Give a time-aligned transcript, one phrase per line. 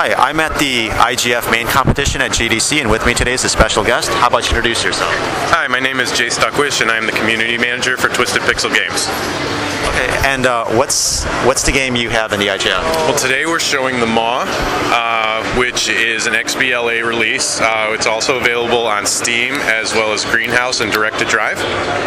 [0.00, 3.48] Hi, I'm at the IGF main competition at GDC, and with me today is a
[3.48, 4.08] special guest.
[4.10, 5.10] How about you introduce yourself?
[5.50, 9.08] Hi, my name is Jay Stuckwisch, and I'm the community manager for Twisted Pixel Games.
[9.90, 12.80] Okay, and uh, what's what's the game you have in the IGF?
[13.08, 17.60] Well, today we're showing the Maw, uh, which is an XBLA release.
[17.60, 21.58] Uh, it's also available on Steam as well as Greenhouse and Direct to Drive.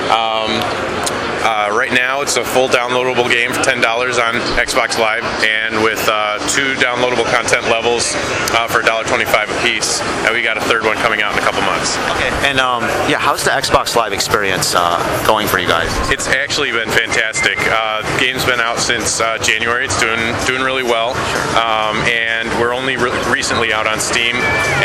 [0.07, 5.83] Um, uh, right now, it's a full downloadable game for $10 on Xbox Live, and
[5.83, 8.13] with uh, two downloadable content levels
[8.53, 10.01] uh, for $1.25 a piece.
[10.25, 11.97] And we got a third one coming out in a couple months.
[12.15, 15.89] Okay, and um, yeah, how's the Xbox Live experience uh, going for you guys?
[16.11, 17.57] It's actually been fantastic.
[17.59, 19.85] Uh, the game's been out since uh, January.
[19.85, 21.11] It's doing doing really well,
[21.57, 24.35] um, and we're only re- recently out on Steam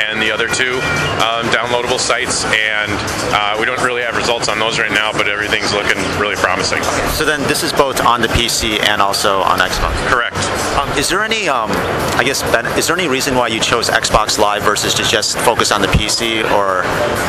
[0.08, 0.74] and the other two
[1.20, 2.92] um, downloadable sites, and
[3.34, 6.80] uh, we don't really have results on those right now, but everything's looking really promising.
[7.10, 9.94] So then, this is both on the PC and also on Xbox.
[10.06, 10.36] Correct.
[10.78, 11.72] Um, is there any, um,
[12.14, 15.36] I guess, ben- is there any reason why you chose Xbox Live versus to just
[15.38, 16.82] focus on the PC or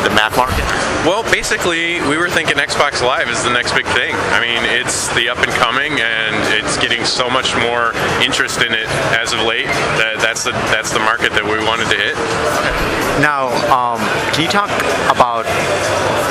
[0.08, 0.62] the Mac market?
[1.04, 4.14] Well, basically, we were thinking Xbox Live is the next big thing.
[4.38, 8.72] I mean, it's the up and coming, and it's getting so much more interest in
[8.72, 9.66] it as of late.
[9.98, 12.14] That that's the that's the market that we wanted to hit.
[13.18, 13.98] Now, um,
[14.34, 14.70] can you talk
[15.10, 15.50] about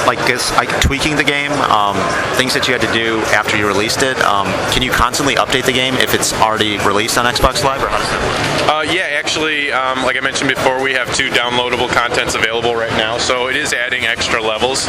[0.07, 1.97] like this, like tweaking the game, um,
[2.37, 4.19] things that you had to do after you released it?
[4.21, 7.89] Um, can you constantly update the game if it's already released on Xbox Live, or
[7.89, 8.69] how does that work?
[8.69, 12.93] Uh, yeah, actually, um, like I mentioned before, we have two downloadable contents available right
[12.93, 14.87] now, so it is adding extra levels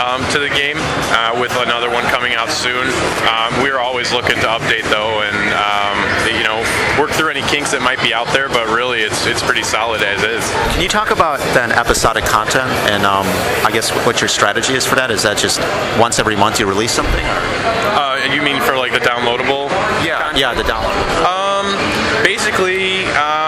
[0.00, 0.78] um, to the game
[1.12, 2.88] uh, with another one coming out soon.
[3.28, 5.95] Um, we're always looking to update though, and um,
[6.98, 8.48] work through any kinks that might be out there.
[8.48, 10.44] But really, it's it's pretty solid as is.
[10.74, 13.26] Can you talk about then episodic content and um,
[13.64, 15.10] I guess what your strategy is for that?
[15.10, 15.60] Is that just
[16.00, 17.24] once every month you release something?
[17.24, 19.70] Uh, you mean for like the downloadable?
[20.04, 22.24] Yeah, yeah, the download.
[22.24, 23.45] basically, um,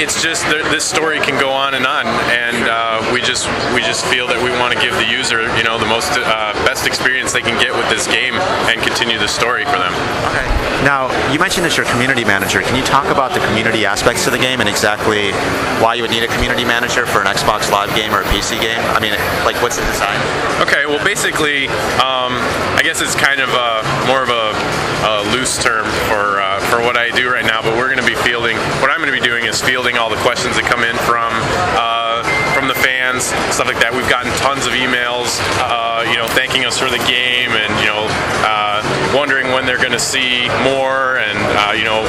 [0.00, 3.44] it's just th- this story can go on and on, and uh, we just
[3.76, 6.56] we just feel that we want to give the user, you know, the most uh,
[6.64, 8.32] best experience they can get with this game,
[8.72, 9.92] and continue the story for them.
[10.32, 10.48] Okay.
[10.80, 12.64] Now, you mentioned that you're a community manager.
[12.64, 15.36] Can you talk about the community aspects of the game and exactly
[15.84, 18.56] why you would need a community manager for an Xbox Live game or a PC
[18.56, 18.80] game?
[18.96, 19.12] I mean,
[19.44, 20.16] like, what's the design?
[20.64, 21.68] Okay, well, basically,
[22.00, 22.40] um,
[22.72, 24.56] I guess it's kind of a, more of a,
[25.04, 27.60] a loose term for uh, for what I do right now.
[27.60, 28.56] But we're going to be fielding.
[29.00, 31.32] I'm going to be doing is fielding all the questions that come in from.
[31.72, 32.20] Uh,
[32.52, 33.96] from the fans, stuff like that.
[33.96, 37.88] We've gotten tons of emails, uh, you know, thanking us for the game, and you
[37.88, 38.04] know,
[38.44, 38.84] uh,
[39.16, 42.04] wondering when they're going to see more, and uh, you know,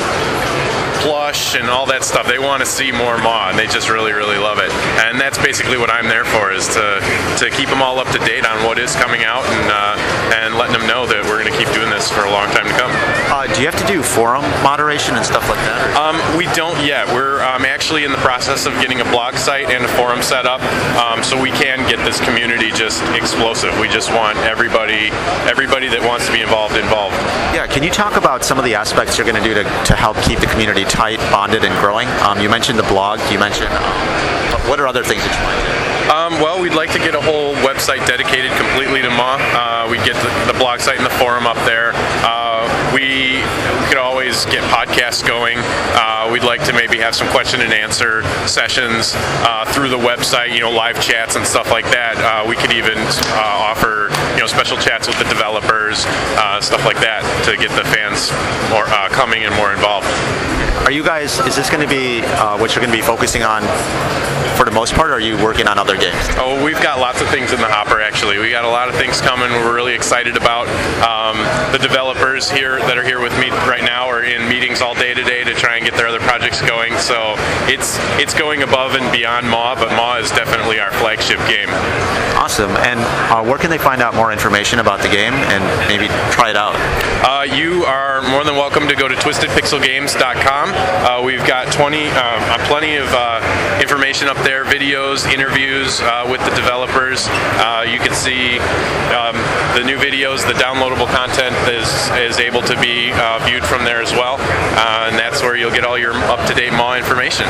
[1.00, 2.28] plush and all that stuff.
[2.28, 4.72] They want to see more Maw, and they just really, really love it.
[5.08, 7.00] And that's basically what I'm there for, is to
[7.40, 9.96] to keep them all up to date on what is coming out, and uh,
[10.44, 12.90] and letting them know that we're keep doing this for a long time to come.
[13.30, 15.94] Uh, do you have to do forum moderation and stuff like that?
[15.94, 17.06] Um, we don't yet.
[17.14, 20.48] We're um, actually in the process of getting a blog site and a forum set
[20.48, 20.62] up,
[20.98, 23.78] um, so we can get this community just explosive.
[23.78, 25.14] We just want everybody,
[25.46, 27.14] everybody that wants to be involved, involved.
[27.54, 29.94] Yeah, can you talk about some of the aspects you're going to do to, to
[29.94, 32.10] help keep the community tight, bonded, and growing?
[32.26, 33.20] Um, you mentioned the blog.
[33.32, 35.81] You mentioned um, what are other things that you want to do?
[36.12, 39.40] Um, well, we'd like to get a whole website dedicated completely to Maw.
[39.40, 41.94] Uh, we get the, the blog site and the forum up there.
[41.96, 43.40] Uh, we,
[43.88, 45.58] could always get podcasts going.
[45.60, 50.54] Uh, we'd like to maybe have some question and answer sessions uh, through the website,
[50.54, 52.18] you know, live chats and stuff like that.
[52.18, 56.00] Uh, we could even uh, offer, you know, special chats with the developers,
[56.60, 58.32] stuff like that, to get the fans
[58.70, 58.86] more
[59.16, 60.08] coming and more involved.
[60.86, 61.40] Are you guys?
[61.40, 63.62] Is this going to be uh, what you're going to be focusing on
[64.58, 65.12] for the most part?
[65.12, 66.18] Or are you working on other games?
[66.38, 68.02] Oh, we've got lots of things in the hopper.
[68.02, 69.52] Actually, we got a lot of things coming.
[69.52, 70.68] We're really excited about.
[71.06, 71.38] Um,
[71.72, 75.14] the developers here that are here with me right now are in meetings all day
[75.14, 76.98] today to try and get their other projects going.
[76.98, 77.36] So
[77.70, 81.70] it's it's going above and beyond Maw, but Maw is definitely our flagship game.
[82.42, 82.72] Awesome.
[82.82, 83.00] And
[83.30, 86.58] uh, where can they find out more information about the game and maybe try it
[86.58, 86.74] out?
[87.22, 90.71] Uh, you are more than welcome to go to twistedpixelgames.com.
[90.72, 96.54] Uh, we've got 20, um, plenty of uh, information up there, videos, interviews with the
[96.56, 97.28] developers.
[97.92, 98.60] You can see
[99.14, 99.36] um,
[99.76, 103.12] the new videos, the downloadable content is, is able to be
[103.46, 104.40] viewed from there as well.
[105.10, 107.46] And that's where you'll get all your up-to-date Maw information.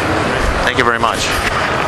[0.63, 1.71] Thank you very much.